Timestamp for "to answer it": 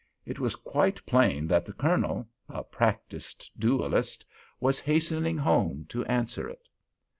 5.89-6.67